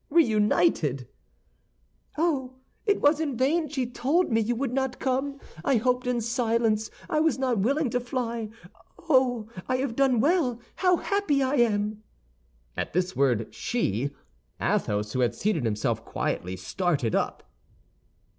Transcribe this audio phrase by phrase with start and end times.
[0.09, 1.07] Reunited!"
[2.17, 2.55] "Oh,
[2.87, 5.39] it was in vain she told me you would not come!
[5.63, 6.89] I hoped in silence.
[7.07, 8.49] I was not willing to fly.
[8.97, 10.59] Oh, I have done well!
[10.77, 12.01] How happy I am!"
[12.75, 14.09] At this word she,
[14.59, 17.43] Athos, who had seated himself quietly, started up.